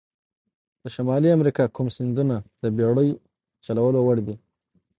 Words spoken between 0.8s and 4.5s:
د شمالي امریکا کوم سیندونه د بېړۍ چلولو وړ دي؟